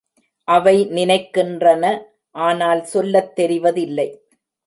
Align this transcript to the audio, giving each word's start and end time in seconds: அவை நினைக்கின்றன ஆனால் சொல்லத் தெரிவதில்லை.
அவை 0.47 0.87
நினைக்கின்றன 0.89 1.83
ஆனால் 2.35 2.81
சொல்லத் 2.85 3.33
தெரிவதில்லை. 3.39 4.09